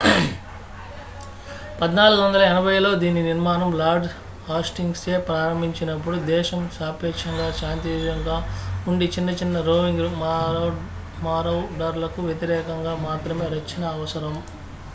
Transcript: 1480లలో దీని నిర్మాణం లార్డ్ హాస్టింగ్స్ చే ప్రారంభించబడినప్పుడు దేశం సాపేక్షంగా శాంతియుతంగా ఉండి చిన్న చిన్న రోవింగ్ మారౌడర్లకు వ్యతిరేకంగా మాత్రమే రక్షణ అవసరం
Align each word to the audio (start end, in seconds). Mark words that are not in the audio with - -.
1480లలో 1.79 2.21
దీని 3.01 3.21
నిర్మాణం 3.27 3.69
లార్డ్ 3.79 4.07
హాస్టింగ్స్ 4.47 5.03
చే 5.03 5.13
ప్రారంభించబడినప్పుడు 5.27 6.17
దేశం 6.31 6.61
సాపేక్షంగా 6.77 7.47
శాంతియుతంగా 7.59 8.37
ఉండి 8.85 9.07
చిన్న 9.15 9.35
చిన్న 9.41 9.61
రోవింగ్ 9.67 10.03
మారౌడర్లకు 11.21 12.23
వ్యతిరేకంగా 12.29 12.95
మాత్రమే 13.07 13.47
రక్షణ 13.55 13.85
అవసరం 13.95 14.35